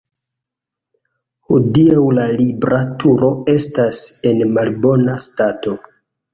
Hodiaŭ 1.49 2.07
la 2.21 2.25
Libra 2.41 2.81
Turo 3.05 3.31
estas 3.55 4.03
en 4.33 4.45
malbona 4.59 5.23
stato. 5.31 5.81